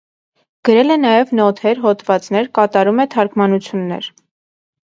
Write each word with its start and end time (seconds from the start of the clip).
Գրել 0.69 0.93
է 0.95 0.97
նաև 1.01 1.33
նոթեր, 1.41 1.83
հոդվածներ, 1.85 2.49
կատարում 2.61 3.05
է 3.07 3.09
թարգմանություններ։ 3.17 4.13